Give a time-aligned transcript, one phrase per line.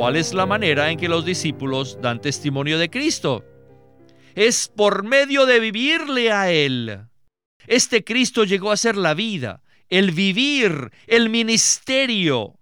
[0.00, 3.44] ¿Cuál es la manera en que los discípulos dan testimonio de Cristo?
[4.34, 7.00] Es por medio de vivirle a Él.
[7.66, 12.54] Este Cristo llegó a ser la vida, el vivir, el ministerio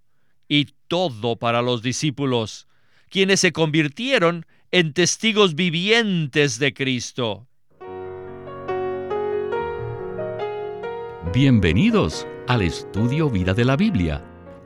[0.48, 2.66] y todo para los discípulos,
[3.08, 7.46] quienes se convirtieron en testigos vivientes de Cristo.
[11.32, 14.24] Bienvenidos al estudio Vida de la Biblia,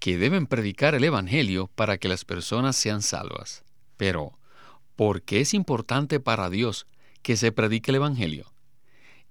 [0.00, 3.62] que deben predicar el Evangelio para que las personas sean salvas.
[3.96, 4.38] Pero,
[4.96, 6.86] ¿por qué es importante para Dios
[7.22, 8.52] que se predique el Evangelio?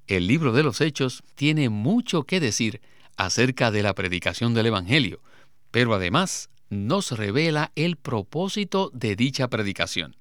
[0.07, 2.81] El libro de los Hechos tiene mucho que decir
[3.17, 5.21] acerca de la predicación del Evangelio,
[5.71, 10.15] pero además nos revela el propósito de dicha predicación.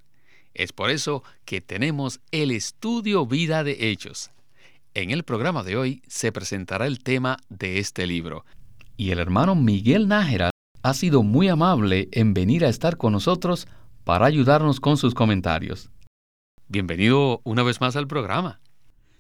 [0.54, 4.30] Es por eso que tenemos el estudio vida de Hechos.
[4.94, 8.44] En el programa de hoy se presentará el tema de este libro.
[9.00, 10.50] Y el hermano Miguel Nájera
[10.82, 13.68] ha sido muy amable en venir a estar con nosotros
[14.02, 15.90] para ayudarnos con sus comentarios.
[16.66, 18.60] Bienvenido una vez más al programa.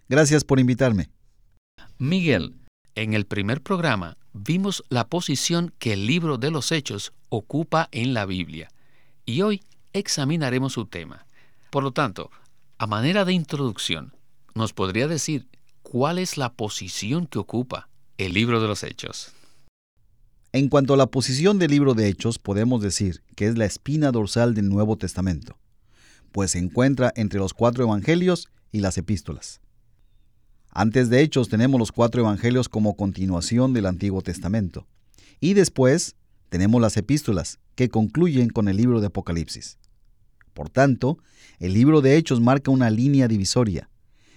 [0.08, 1.10] Gracias por invitarme.
[1.96, 2.56] Miguel,
[2.96, 8.14] en el primer programa vimos la posición que el libro de los Hechos ocupa en
[8.14, 8.70] la Biblia
[9.24, 9.62] y hoy
[9.92, 11.24] examinaremos su tema.
[11.70, 12.32] Por lo tanto,
[12.78, 14.12] a manera de introducción,
[14.56, 15.46] ¿nos podría decir
[15.82, 19.32] cuál es la posición que ocupa el libro de los Hechos.
[20.58, 24.10] En cuanto a la posición del libro de Hechos, podemos decir que es la espina
[24.10, 25.56] dorsal del Nuevo Testamento,
[26.32, 29.60] pues se encuentra entre los cuatro evangelios y las epístolas.
[30.70, 34.88] Antes de Hechos tenemos los cuatro evangelios como continuación del Antiguo Testamento,
[35.38, 36.16] y después
[36.48, 39.78] tenemos las epístolas, que concluyen con el libro de Apocalipsis.
[40.54, 41.18] Por tanto,
[41.60, 43.90] el libro de Hechos marca una línea divisoria,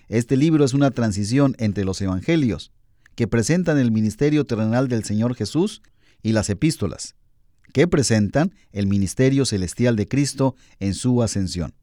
[0.08, 2.72] este libro es una transición entre los evangelios,
[3.16, 5.82] que presentan el ministerio terrenal del Señor Jesús,
[6.22, 7.16] y las epístolas,
[7.74, 11.74] que presentan el ministerio celestial de Cristo en su ascensión.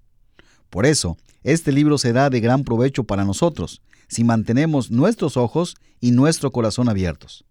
[0.71, 6.11] Por eso, este libro será de gran provecho para nosotros, si mantenemos nuestros ojos y
[6.11, 7.45] nuestro corazón abiertos.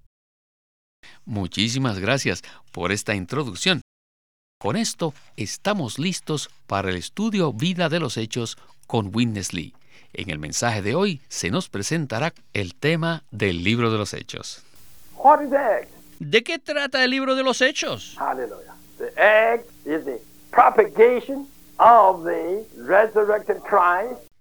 [1.25, 3.81] Muchísimas gracias por esta introducción.
[4.59, 9.73] Con esto estamos listos para el estudio Vida de los Hechos con Witness Lee.
[10.13, 14.63] En el mensaje de hoy se nos presentará el tema del libro de los Hechos.
[16.19, 18.15] ¿De qué trata el libro de los Hechos?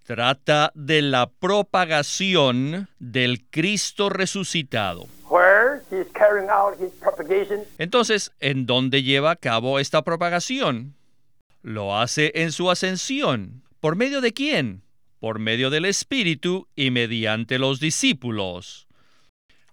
[0.04, 5.06] Trata de la propagación del Cristo resucitado.
[7.78, 10.94] Entonces, ¿en dónde lleva a cabo esta propagación?
[11.62, 13.62] Lo hace en su ascensión.
[13.80, 14.86] ¿Por medio de quién?
[15.26, 18.85] por medio del Espíritu y mediante los discípulos.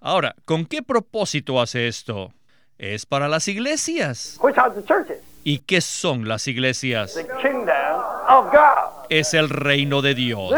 [0.06, 2.34] Ahora, ¿con qué propósito hace esto?
[2.78, 4.38] Es para las iglesias.
[5.46, 7.18] ¿Y qué son las iglesias?
[9.10, 10.52] Es el reino de Dios.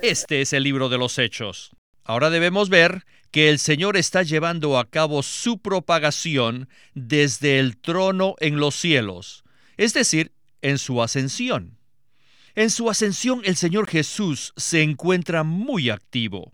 [0.00, 1.72] Este es el libro de los Hechos.
[2.04, 8.36] Ahora debemos ver que el Señor está llevando a cabo su propagación desde el trono
[8.38, 9.42] en los cielos,
[9.76, 10.30] es decir,
[10.62, 11.78] en su ascensión.
[12.54, 16.52] En su ascensión el Señor Jesús se encuentra muy activo.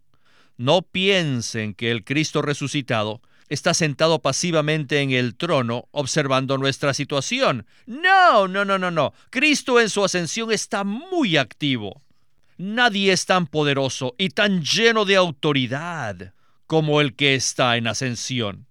[0.57, 7.67] No piensen que el Cristo resucitado está sentado pasivamente en el trono observando nuestra situación.
[7.87, 9.13] No, no, no, no, no.
[9.31, 12.03] Cristo en su ascensión está muy activo.
[12.59, 16.33] Nadie es tan poderoso y tan lleno de autoridad
[16.67, 18.67] como el que está en ascensión.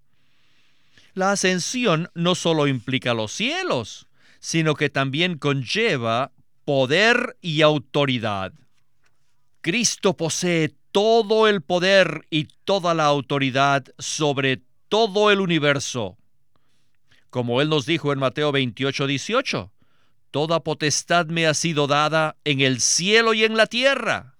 [1.13, 4.07] La ascensión no solo implica los cielos,
[4.39, 6.31] sino que también conlleva
[6.65, 8.53] poder y autoridad.
[9.61, 16.17] Cristo posee todo el poder y toda la autoridad sobre todo el universo.
[17.29, 19.73] Como Él nos dijo en Mateo 28, 18,
[20.31, 24.37] Toda potestad me ha sido dada en el cielo y en la tierra.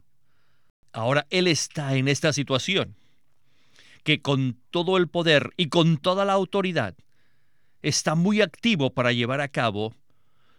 [0.94, 2.96] Ahora Él está en esta situación,
[4.06, 6.96] que con todo el poder y con toda la autoridad
[7.82, 9.94] está muy activo para llevar a cabo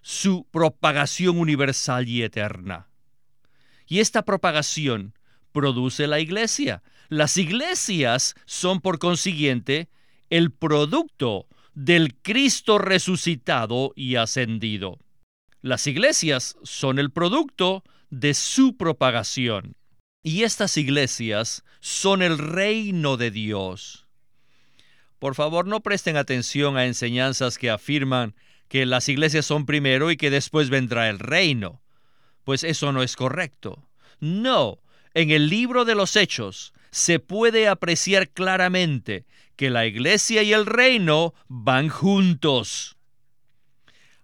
[0.02, 2.87] su propagación universal y eterna.
[3.87, 5.16] Y esta propagación
[5.56, 6.82] produce la iglesia.
[7.08, 9.88] Las iglesias son por consiguiente
[10.29, 14.99] el producto del Cristo resucitado y ascendido.
[15.62, 19.76] Las iglesias son el producto de su propagación.
[20.23, 24.06] Y estas iglesias son el reino de Dios.
[25.19, 28.35] Por favor, no presten atención a enseñanzas que afirman
[28.69, 31.81] que las iglesias son primero y que después vendrá el reino,
[32.44, 33.88] pues eso no es correcto.
[34.20, 34.81] No,
[35.17, 39.25] en el libro de los Hechos se puede apreciar claramente
[39.57, 42.99] que la iglesia y el reino van juntos.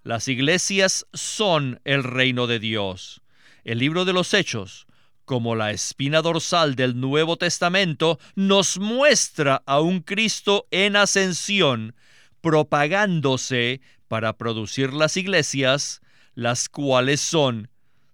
[0.02, 3.22] Las iglesias son el reino de Dios.
[3.64, 4.86] El libro de los Hechos
[5.24, 11.94] como la espina dorsal del Nuevo Testamento, nos muestra a un Cristo en ascensión,
[12.42, 16.02] propagándose para producir las iglesias,
[16.34, 17.70] las cuales son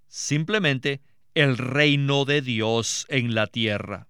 [0.06, 1.00] simplemente
[1.40, 4.08] el reino de Dios en la tierra.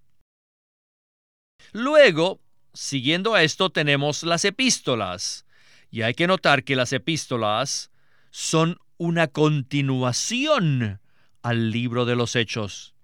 [1.73, 2.41] Luego,
[2.73, 5.47] siguiendo a esto, tenemos las epístolas.
[5.91, 7.91] Y hay que notar que las epístolas
[8.31, 11.01] son una continuación
[11.43, 12.95] al libro de los hechos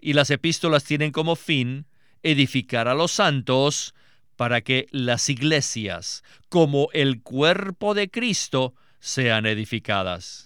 [0.00, 1.86] y las epístolas tienen como fin
[2.22, 3.94] edificar a los santos
[4.36, 10.45] para que las iglesias, como el cuerpo de Cristo, sean edificadas.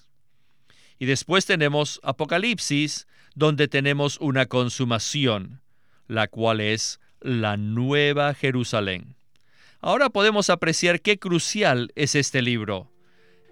[1.00, 5.62] Y después tenemos Apocalipsis, donde tenemos una consumación,
[6.08, 9.16] la cual es la nueva Jerusalén.
[9.80, 12.92] Ahora podemos apreciar qué crucial es este libro.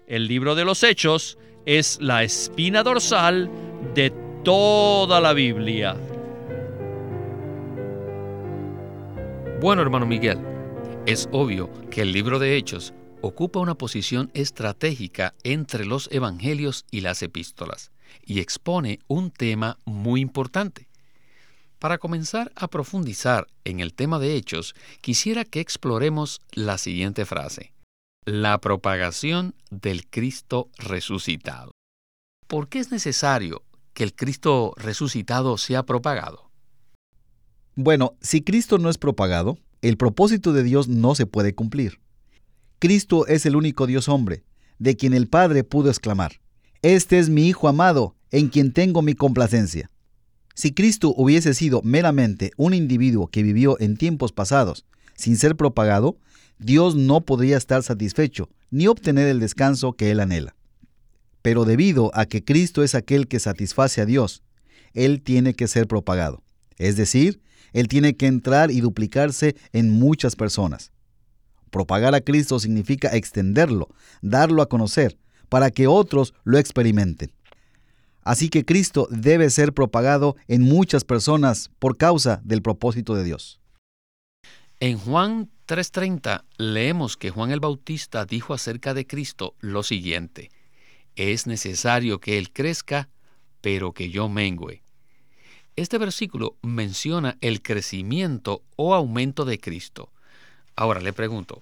[0.05, 3.49] El libro de los Hechos es la espina dorsal
[3.95, 4.13] de
[4.43, 5.95] toda la Biblia.
[9.59, 10.37] Bueno, hermano Miguel,
[11.07, 17.01] es obvio que el libro de Hechos ocupa una posición estratégica entre los evangelios y
[17.01, 17.91] las epístolas
[18.25, 20.87] y expone un tema muy importante.
[21.79, 27.73] Para comenzar a profundizar en el tema de Hechos, quisiera que exploremos la siguiente frase.
[28.25, 31.71] La propagación del Cristo resucitado.
[32.47, 33.63] ¿Por qué es necesario
[33.93, 36.51] que el Cristo resucitado sea propagado?
[37.75, 42.01] Bueno, si Cristo no es propagado, el propósito de Dios no se puede cumplir.
[42.79, 44.45] Cristo es el único Dios hombre,
[44.77, 46.39] de quien el Padre pudo exclamar,
[46.81, 49.91] Este es mi Hijo amado, en quien tengo mi complacencia.
[50.55, 54.85] Si Cristo hubiese sido meramente un individuo que vivió en tiempos pasados,
[55.15, 56.19] sin ser propagado,
[56.57, 60.55] Dios no podría estar satisfecho ni obtener el descanso que él anhela.
[61.41, 64.43] Pero debido a que Cristo es aquel que satisface a Dios,
[64.93, 66.43] Él tiene que ser propagado.
[66.77, 67.41] Es decir,
[67.73, 70.91] Él tiene que entrar y duplicarse en muchas personas.
[71.69, 73.89] Propagar a Cristo significa extenderlo,
[74.21, 75.17] darlo a conocer,
[75.49, 77.31] para que otros lo experimenten.
[78.23, 83.59] Así que Cristo debe ser propagado en muchas personas por causa del propósito de Dios.
[84.79, 90.49] En Juan 3:30 leemos que Juan el Bautista dijo acerca de Cristo lo siguiente,
[91.15, 93.09] es necesario que Él crezca,
[93.59, 94.83] pero que yo mengüe.
[95.75, 100.13] Este versículo menciona el crecimiento o aumento de Cristo.
[100.79, 101.61] Ahora le pregunto,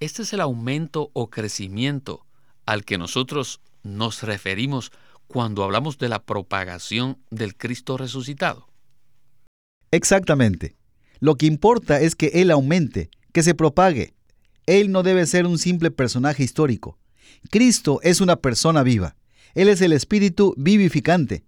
[0.00, 2.26] ¿este es el aumento o crecimiento
[2.66, 4.92] al que nosotros nos referimos
[5.28, 8.68] cuando hablamos de la propagación del Cristo resucitado?
[9.90, 10.76] Exactamente.
[11.20, 14.12] Lo que importa es que Él aumente, que se propague.
[14.66, 16.98] Él no debe ser un simple personaje histórico.
[17.48, 19.16] Cristo es una persona viva.
[19.54, 21.44] Él es el Espíritu vivificante.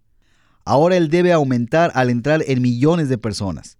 [0.64, 3.76] Ahora Él debe aumentar al entrar en millones de personas.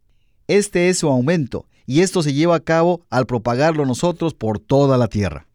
[0.49, 4.99] Este es su aumento, y esto se lleva a cabo al propagarlo nosotros por toda
[4.99, 5.47] la tierra.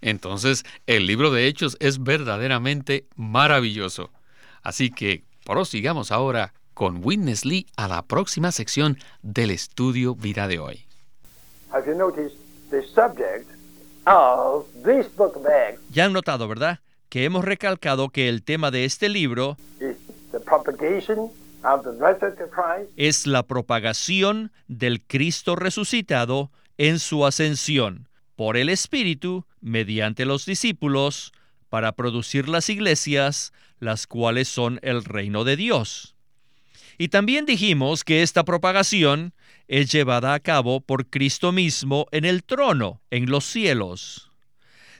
[0.00, 4.10] Entonces, el libro de Hechos es verdaderamente maravilloso.
[4.62, 10.58] Así que prosigamos ahora con Witness Lee a la próxima sección del estudio Vida de
[10.58, 10.86] hoy.
[15.90, 16.80] Ya han notado, ¿verdad?
[17.08, 19.56] Que hemos recalcado que el tema de este libro
[22.96, 31.32] es la propagación del Cristo resucitado en su ascensión por el Espíritu mediante los discípulos
[31.68, 36.16] para producir las iglesias, las cuales son el reino de Dios.
[36.98, 39.32] Y también dijimos que esta propagación
[39.68, 44.30] es llevada a cabo por Cristo mismo en el trono, en los cielos.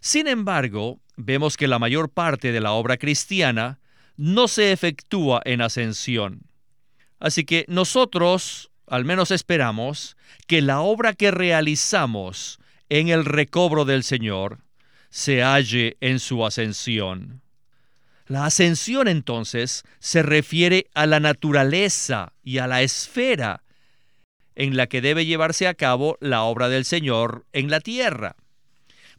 [0.00, 3.78] Sin embargo, vemos que la mayor parte de la obra cristiana
[4.16, 6.42] no se efectúa en ascensión.
[7.22, 10.16] Así que nosotros, al menos esperamos,
[10.48, 14.58] que la obra que realizamos en el recobro del Señor
[15.08, 17.40] se halle en su ascensión.
[18.26, 23.62] La ascensión entonces se refiere a la naturaleza y a la esfera
[24.56, 28.34] en la que debe llevarse a cabo la obra del Señor en la tierra.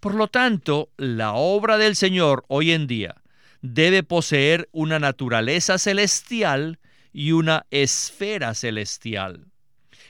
[0.01, 3.15] Por lo tanto, la obra del Señor hoy en día
[3.61, 6.79] debe poseer una naturaleza celestial
[7.13, 9.45] y una esfera celestial.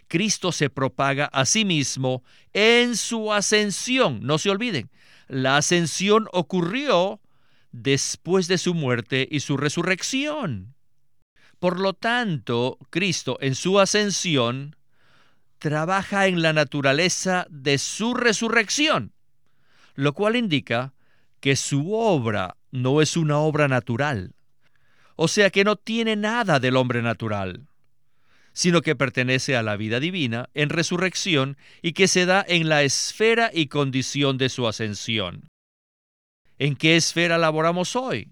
[0.08, 4.22] Cristo se propaga a sí mismo en su ascensión.
[4.24, 4.90] No se olviden,
[5.28, 7.20] la ascensión ocurrió
[7.72, 10.76] después de su muerte y su resurrección.
[11.60, 14.76] Por lo tanto, Cristo en su ascensión
[15.60, 19.14] trabaja en la naturaleza de su resurrección,
[19.96, 20.94] lo cual indica
[21.40, 24.36] que su obra no es una obra natural,
[25.16, 27.68] o sea que no tiene nada del hombre natural,
[28.54, 32.84] sino que pertenece a la vida divina en resurrección y que se da en la
[32.84, 35.48] esfera y condición de su ascensión.
[36.60, 38.30] ¿En qué esfera laboramos hoy?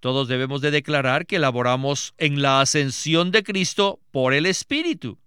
[0.00, 5.18] Todos debemos de declarar que laboramos en la ascensión de Cristo por el Espíritu.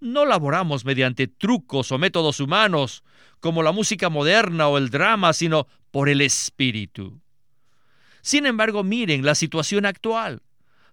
[0.00, 3.04] No laboramos mediante trucos o métodos humanos,
[3.38, 7.21] como la música moderna o el drama, sino por el Espíritu.
[8.22, 10.42] Sin embargo, miren la situación actual.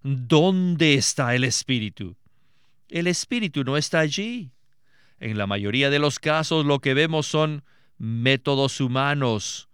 [0.02, 2.16] ¿Dónde está el Espíritu?
[2.88, 4.50] El Espíritu no está allí.
[5.20, 7.62] En la mayoría de los casos lo que vemos son
[7.98, 9.68] métodos humanos,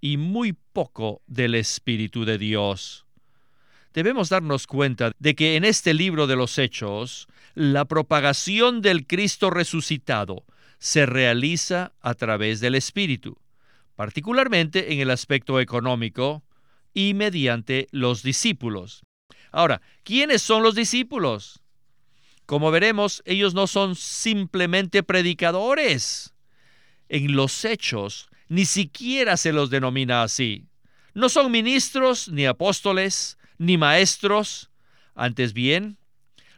[0.00, 3.04] y muy poco del Espíritu de Dios.
[3.92, 9.50] Debemos darnos cuenta de que en este libro de los Hechos, la propagación del Cristo
[9.50, 10.44] resucitado
[10.78, 13.38] se realiza a través del Espíritu,
[13.96, 16.43] particularmente en el aspecto económico
[16.94, 19.02] y mediante los discípulos.
[19.50, 21.60] Ahora, ¿quiénes son los discípulos?
[22.46, 26.34] Como veremos, ellos no son simplemente predicadores.
[27.08, 30.66] En los hechos, ni siquiera se los denomina así.
[31.14, 34.70] No son ministros, ni apóstoles, ni maestros.
[35.14, 35.98] Antes bien,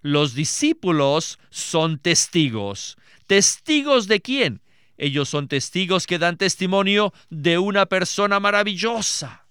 [0.02, 2.96] los discípulos son testigos.
[3.26, 4.62] ¿Testigos de quién?
[4.98, 9.45] Ellos son testigos que dan testimonio de una persona maravillosa.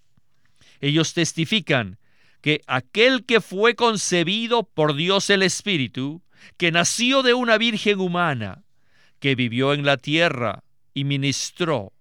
[0.82, 1.98] Ellos testifican
[2.42, 6.22] que aquel que fue concebido por Dios el Espíritu,
[6.58, 8.64] que nació de una virgen humana,
[9.20, 10.64] que vivió en la tierra
[10.94, 11.94] y ministró,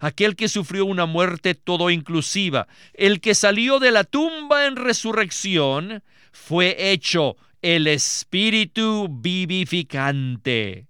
[0.00, 6.02] aquel que sufrió una muerte todo inclusiva, el que salió de la tumba en resurrección,
[6.32, 10.88] fue hecho el Espíritu vivificante.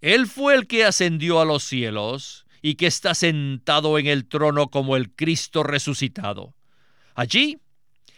[0.00, 4.70] Él fue el que ascendió a los cielos y que está sentado en el trono
[4.70, 6.54] como el Cristo resucitado.
[7.14, 7.58] Allí,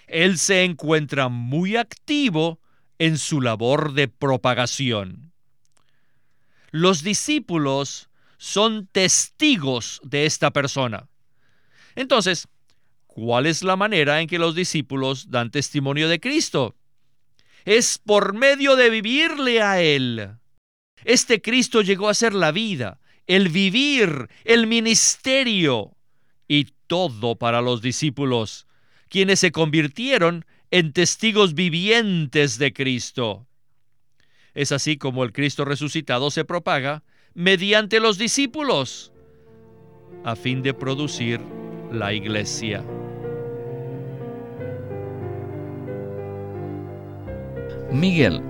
[0.06, 2.60] Él se encuentra muy activo
[3.00, 5.32] en su labor de propagación.
[6.70, 11.08] Los discípulos son testigos de esta persona.
[11.96, 12.46] Entonces,
[13.08, 16.76] ¿cuál es la manera en que los discípulos dan testimonio de Cristo?
[17.64, 20.36] Es por medio de vivirle a Él.
[21.02, 25.97] Este Cristo llegó a ser la vida, el vivir, el ministerio
[26.49, 28.66] y todo para los discípulos,
[29.09, 33.47] quienes se convirtieron en testigos vivientes de Cristo.
[34.54, 37.02] Es así como el Cristo resucitado se propaga
[37.35, 39.12] mediante los discípulos
[40.25, 41.40] a fin de producir
[41.92, 42.85] la iglesia.
[47.92, 48.42] Miguel,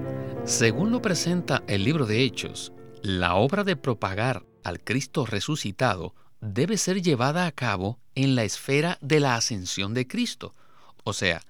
[0.45, 6.76] según lo presenta el libro de Hechos, la obra de propagar al Cristo resucitado debe
[6.76, 10.56] ser llevada a cabo en la esfera de la ascensión de Cristo,
[11.04, 11.40] o sea,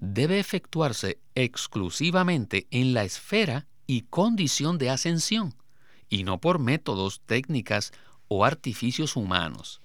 [0.00, 5.54] debe efectuarse exclusivamente en la esfera y condición de ascensión
[6.10, 7.90] y no por métodos, técnicas
[8.28, 9.80] o artificios humanos.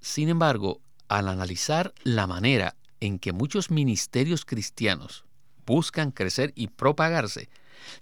[0.00, 5.24] Sin embargo, al analizar la manera en que muchos ministerios cristianos
[5.64, 7.48] buscan crecer y propagarse,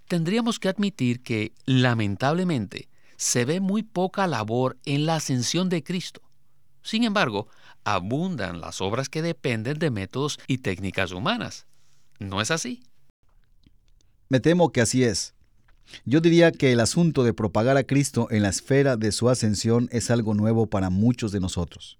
[0.07, 6.21] tendríamos que admitir que, lamentablemente, se ve muy poca labor en la ascensión de Cristo.
[6.81, 7.47] Sin embargo,
[7.83, 11.65] abundan las obras que dependen de métodos y técnicas humanas.
[12.19, 12.83] ¿No es así?
[14.29, 15.33] Me temo que así es.
[16.03, 19.87] Yo diría que el asunto de propagar a Cristo en la esfera de su ascensión
[19.91, 21.97] es algo nuevo para muchos de nosotros.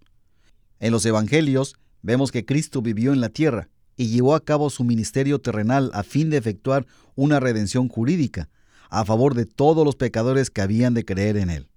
[0.79, 4.84] En los Evangelios vemos que Cristo vivió en la tierra y llevó a cabo su
[4.84, 8.50] ministerio terrenal a fin de efectuar una redención jurídica
[8.89, 11.70] a favor de todos los pecadores que habían de creer en Él.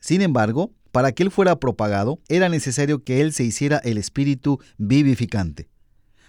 [0.00, 4.60] Sin embargo, para que Él fuera propagado, era necesario que Él se hiciera el Espíritu
[4.78, 5.68] vivificante,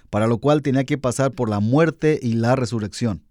[0.10, 3.28] para lo cual tenía que pasar por la muerte y la resurrección.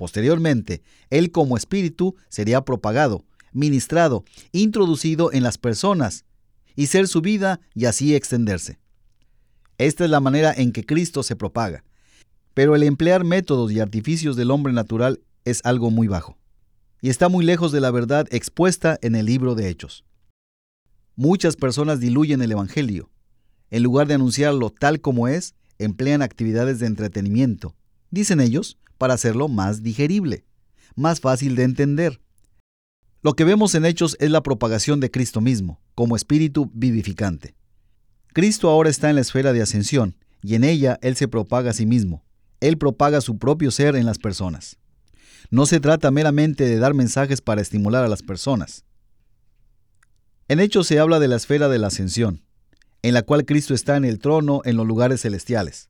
[0.00, 6.24] Posteriormente, él como espíritu sería propagado, ministrado, introducido en las personas
[6.74, 8.78] y ser su vida y así extenderse.
[9.76, 11.84] Esta es la manera en que Cristo se propaga.
[12.54, 16.36] Pero el emplear métodos y artificios del hombre natural es algo muy bajo.
[17.02, 20.04] y está muy lejos de la verdad expuesta en el libro de Hechos.
[21.16, 23.10] Muchas personas diluyen el Evangelio.
[23.70, 27.74] En lugar de anunciarlo tal como es, emplean actividades de entretenimiento,
[28.10, 30.44] dicen ellos, para hacerlo más digerible,
[30.94, 32.20] más fácil de entender.
[33.22, 37.54] Lo que vemos en Hechos es la propagación de Cristo mismo, como espíritu vivificante.
[38.32, 41.74] Cristo ahora está en la esfera de ascensión, y en ella Él se propaga a
[41.74, 42.24] sí mismo.
[42.60, 44.79] Él propaga su propio ser en las personas.
[45.50, 48.84] No se trata meramente de dar mensajes para estimular a las personas.
[50.46, 52.44] En Hechos se habla de la esfera de la ascensión,
[53.02, 55.88] en la cual Cristo está en el trono en los lugares celestiales.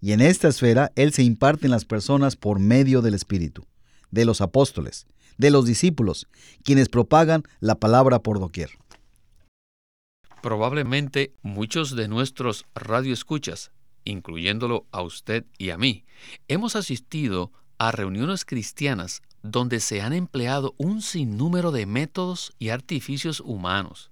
[0.00, 3.66] Y en esta esfera Él se imparte en las personas por medio del Espíritu,
[4.10, 6.26] de los apóstoles, de los discípulos,
[6.64, 8.70] quienes propagan la palabra por doquier.
[10.42, 13.70] Probablemente muchos de nuestros radioescuchas,
[14.04, 16.04] incluyéndolo a usted y a mí,
[16.48, 23.40] hemos asistido a reuniones cristianas donde se han empleado un sinnúmero de métodos y artificios
[23.40, 24.10] humanos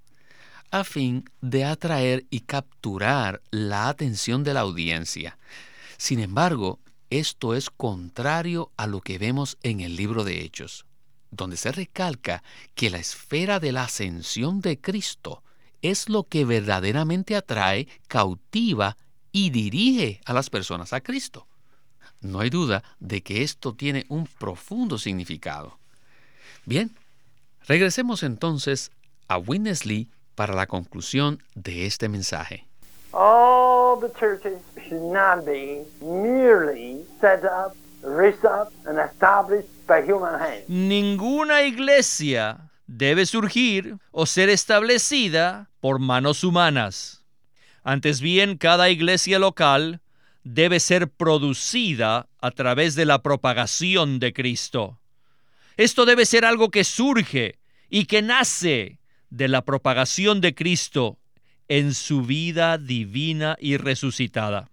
[0.70, 5.38] a fin de atraer y capturar la atención de la audiencia.
[5.96, 6.80] Sin embargo,
[7.10, 10.84] esto es contrario a lo que vemos en el libro de Hechos,
[11.30, 12.42] donde se recalca
[12.74, 15.42] que la esfera de la ascensión de Cristo
[15.82, 18.96] es lo que verdaderamente atrae, cautiva
[19.30, 21.45] y dirige a las personas a Cristo.
[22.26, 25.78] No hay duda de que esto tiene un profundo significado.
[26.64, 26.90] Bien,
[27.68, 28.90] regresemos entonces
[29.28, 32.66] a Winnesley para la conclusión de este mensaje.
[33.12, 40.34] All the churches should not be merely set up, raised up, and established by human
[40.34, 40.68] hands.
[40.68, 47.22] Ninguna iglesia debe surgir o ser establecida por manos humanas.
[47.84, 50.00] Antes bien, cada iglesia local
[50.46, 55.00] debe ser producida a través de la propagación de Cristo.
[55.76, 57.58] Esto debe ser algo que surge
[57.90, 61.18] y que nace de la propagación de Cristo
[61.66, 64.70] en su vida divina y resucitada.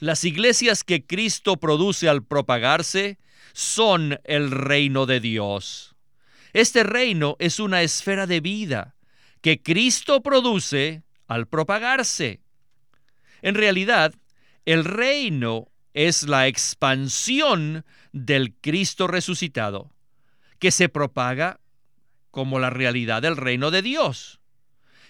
[0.00, 3.18] Las iglesias que Cristo produce al propagarse
[3.52, 5.94] son el reino de Dios.
[6.54, 8.96] Este reino es una esfera de vida
[9.42, 12.40] que Cristo produce al propagarse.
[13.42, 14.12] En realidad,
[14.64, 19.92] el reino es la expansión del Cristo resucitado,
[20.58, 21.60] que se propaga
[22.30, 24.40] como la realidad del reino de Dios.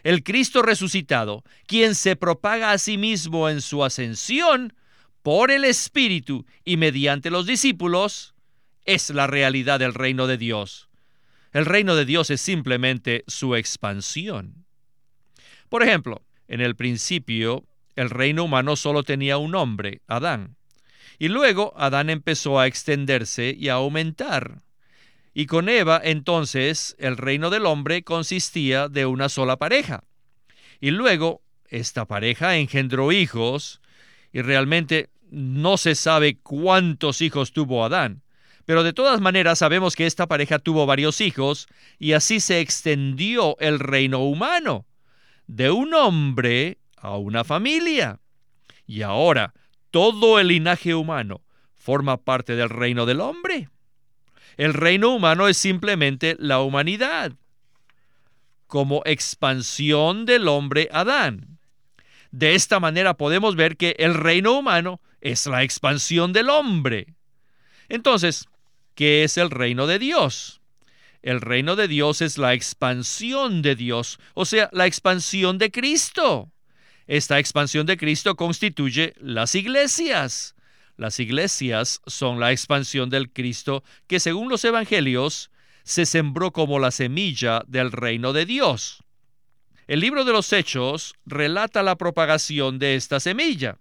[0.03, 4.75] El Cristo resucitado, quien se propaga a sí mismo en su ascensión
[5.23, 8.35] por el Espíritu y mediante los discípulos,
[8.85, 10.89] es la realidad del reino de Dios.
[11.53, 14.65] El reino de Dios es simplemente su expansión.
[15.69, 17.65] Por ejemplo, en el principio,
[17.97, 20.57] el reino humano solo tenía un hombre, Adán.
[21.19, 24.63] Y luego Adán empezó a extenderse y a aumentar.
[25.35, 30.05] Y con Eva entonces el reino del hombre consistía de una sola pareja.
[30.81, 33.81] Y luego esta pareja engendró hijos
[34.33, 38.23] y realmente no se sabe cuántos hijos tuvo Adán.
[38.67, 41.67] Pero de todas maneras sabemos que esta pareja tuvo varios hijos
[41.99, 44.87] y así se extendió el reino humano.
[45.47, 48.21] De un hombre a una familia.
[48.87, 49.53] Y ahora
[49.91, 51.43] todo el linaje humano
[51.75, 53.69] forma parte del reino del hombre.
[54.57, 57.33] El reino humano es simplemente la humanidad,
[58.67, 61.59] como expansión del hombre Adán.
[62.31, 67.15] De esta manera podemos ver que el reino humano es la expansión del hombre.
[67.89, 68.49] Entonces,
[68.95, 70.61] ¿qué es el reino de Dios?
[71.23, 76.52] El reino de Dios es la expansión de Dios, o sea, la expansión de Cristo.
[77.13, 80.55] Esta expansión de Cristo constituye las iglesias.
[80.97, 85.51] Las iglesias son la expansión del Cristo que según los evangelios
[85.85, 89.05] se sembró como la semilla del reino de Dios.
[89.87, 93.77] El libro de los Hechos relata la propagación de esta semilla.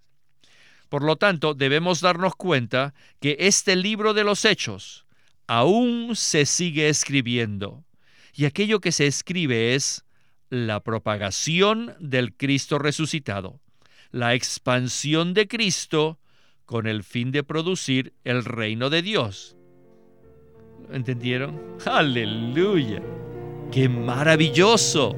[0.89, 5.05] Por lo tanto, debemos darnos cuenta que este libro de los Hechos
[5.47, 7.85] aún se sigue escribiendo.
[8.33, 10.03] Y aquello que se escribe es
[10.51, 13.61] la propagación del Cristo resucitado,
[14.11, 16.19] la expansión de Cristo
[16.65, 19.55] con el fin de producir el reino de Dios.
[20.91, 21.77] ¿Entendieron?
[21.85, 23.01] Aleluya.
[23.71, 25.15] ¡Qué maravilloso!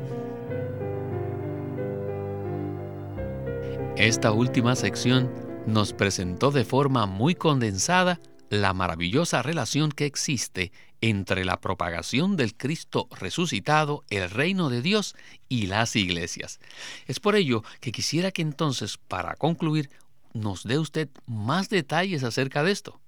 [3.98, 5.32] Esta última sección
[5.66, 8.20] nos presentó de forma muy condensada
[8.62, 15.16] la maravillosa relación que existe entre la propagación del Cristo resucitado, el reino de Dios
[15.50, 16.60] y las iglesias.
[17.08, 19.90] Es por ello que quisiera que entonces, para concluir,
[20.34, 23.02] nos dé usted más detalles acerca de esto.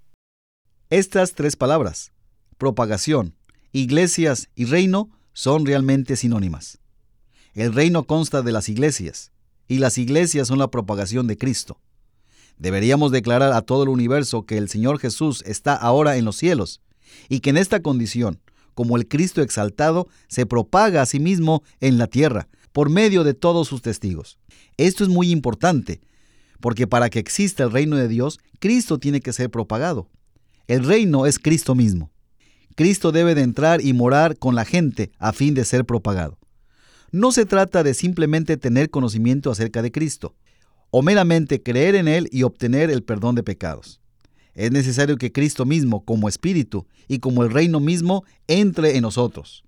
[0.90, 2.12] Estas tres palabras,
[2.58, 3.36] propagación,
[3.72, 6.80] Iglesias y reino son realmente sinónimas.
[7.54, 9.34] El reino consta de las iglesias,
[9.68, 11.82] y las iglesias son la propagación de Cristo.
[12.58, 16.82] Deberíamos declarar a todo el universo que el Señor Jesús está ahora en los cielos,
[17.30, 18.40] y que en esta condición,
[18.74, 23.34] como el Cristo exaltado, se propaga a sí mismo en la tierra, por medio de
[23.34, 24.38] todos sus testigos.
[24.78, 26.02] Esto es muy importante,
[26.60, 30.10] porque para que exista el reino de Dios, Cristo tiene que ser propagado.
[30.68, 32.12] El reino es Cristo mismo.
[32.76, 36.38] Cristo debe de entrar y morar con la gente a fin de ser propagado.
[37.12, 40.36] No se trata de simplemente tener conocimiento acerca de Cristo,
[40.98, 44.00] o meramente creer en Él y obtener el perdón de pecados.
[44.54, 49.66] Es necesario que Cristo mismo, como Espíritu y como el reino mismo, entre en nosotros.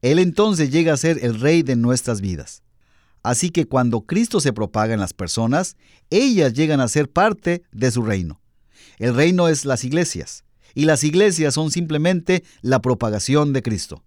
[0.00, 2.62] Él entonces llega a ser el rey de nuestras vidas.
[3.22, 5.76] Así que cuando Cristo se propaga en las personas,
[6.08, 8.40] ellas llegan a ser parte de su reino.
[8.96, 14.02] El reino es las iglesias, y las iglesias son simplemente la propagación de Cristo.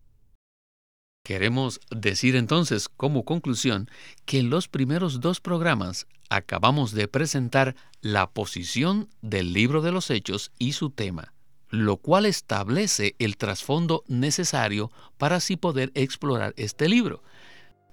[1.23, 3.89] Queremos decir entonces como conclusión
[4.25, 10.09] que en los primeros dos programas acabamos de presentar la posición del libro de los
[10.09, 11.33] hechos y su tema
[11.71, 17.23] lo cual establece el trasfondo necesario para así poder explorar este libro.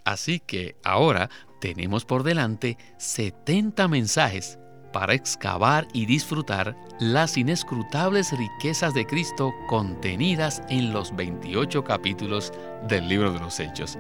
[0.05, 4.59] Así que ahora tenemos por delante 70 mensajes
[4.93, 12.53] para excavar y disfrutar las inescrutables riquezas de Cristo contenidas en los 28 capítulos
[12.89, 13.99] del libro de los Hechos.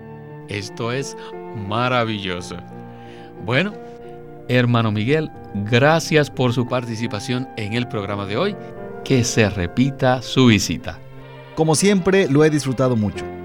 [0.48, 1.16] Esto es
[1.54, 2.56] maravilloso.
[3.44, 3.72] Bueno,
[4.48, 8.56] hermano Miguel, gracias por su participación en el programa de hoy
[9.04, 10.98] que se repita su visita.
[11.54, 13.37] Como siempre, lo he disfrutado mucho.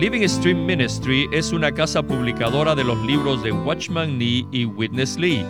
[0.00, 5.18] Living Stream Ministry es una casa publicadora de los libros de Watchman Nee y Witness
[5.18, 5.44] Lee.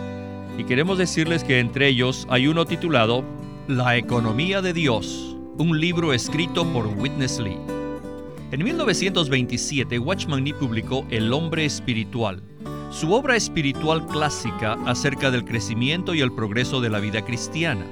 [0.57, 3.23] Y queremos decirles que entre ellos hay uno titulado
[3.69, 7.55] La economía de Dios, un libro escrito por Witness Lee.
[8.51, 12.43] En 1927, Watchman Nee publicó El hombre espiritual,
[12.89, 17.85] su obra espiritual clásica acerca del crecimiento y el progreso de la vida cristiana.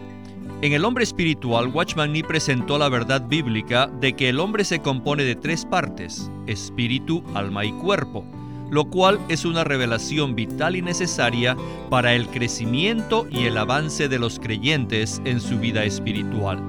[0.62, 4.80] En El hombre espiritual, Watchman Nee presentó la verdad bíblica de que el hombre se
[4.80, 8.26] compone de tres partes, espíritu, alma y cuerpo,
[8.70, 11.56] lo cual es una revelación vital y necesaria
[11.90, 16.62] para el crecimiento y el avance de los creyentes en su vida espiritual.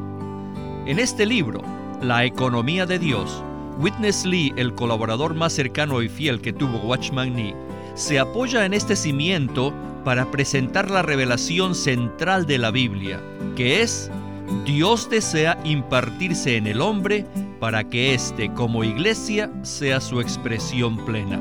[0.87, 1.61] En este libro,
[2.00, 3.42] La economía de Dios,
[3.81, 7.57] Witness Lee, el colaborador más cercano y fiel que tuvo Watchman Nee,
[7.94, 9.74] se apoya en este cimiento
[10.05, 13.21] para presentar la revelación central de la Biblia,
[13.57, 14.11] que es
[14.65, 17.25] Dios desea impartirse en el hombre
[17.61, 21.41] para que éste como iglesia sea su expresión plena.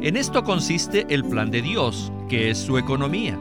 [0.00, 3.38] En esto consiste el plan de Dios, que es su economía.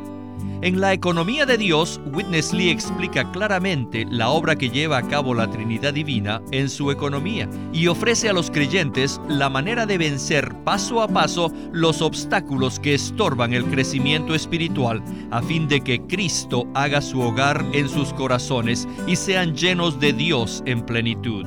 [0.64, 5.34] En la economía de Dios, Witness Lee explica claramente la obra que lleva a cabo
[5.34, 10.56] la Trinidad Divina en su economía y ofrece a los creyentes la manera de vencer
[10.64, 16.66] paso a paso los obstáculos que estorban el crecimiento espiritual a fin de que Cristo
[16.76, 21.46] haga su hogar en sus corazones y sean llenos de Dios en plenitud.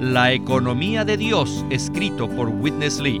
[0.00, 3.20] La economía de Dios, escrito por Witness Lee.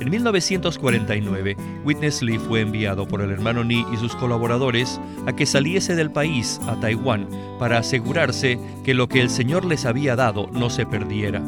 [0.00, 5.44] En 1949, Witness Lee fue enviado por el hermano Ni y sus colaboradores a que
[5.44, 10.48] saliese del país a Taiwán para asegurarse que lo que el Señor les había dado
[10.52, 11.42] no se perdiera.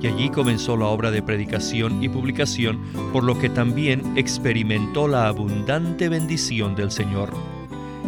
[0.00, 2.80] Y allí comenzó la obra de predicación y publicación,
[3.12, 7.55] por lo que también experimentó la abundante bendición del Señor.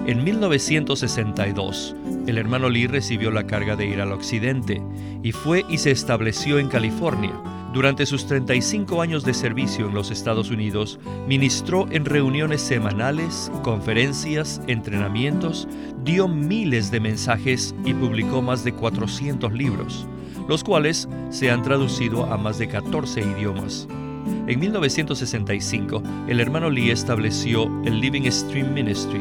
[0.08, 1.94] En 1962,
[2.26, 4.82] el hermano Lee recibió la carga de ir al occidente
[5.22, 7.34] y fue y se estableció en California
[7.74, 14.62] durante sus 35 años de servicio en los Estados Unidos, ministró en reuniones semanales, conferencias,
[14.66, 15.68] entrenamientos,
[16.04, 20.06] dio miles de mensajes y publicó más de 400 libros,
[20.48, 23.86] los cuales se han traducido a más de 14 idiomas.
[24.46, 29.20] En 1965, el hermano Lee estableció el Living Stream Ministry,